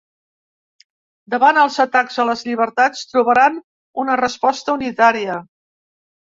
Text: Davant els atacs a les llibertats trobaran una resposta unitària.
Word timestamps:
Davant 1.33 1.59
els 1.65 1.77
atacs 1.85 2.17
a 2.23 2.25
les 2.31 2.43
llibertats 2.49 3.05
trobaran 3.13 3.63
una 4.07 4.19
resposta 4.25 4.79
unitària. 4.81 5.41